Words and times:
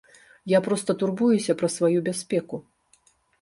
Я 0.57 0.61
проста 0.67 0.95
турбуюся 1.03 1.57
пра 1.59 1.69
сваю 1.75 1.99
бяспеку. 2.09 2.61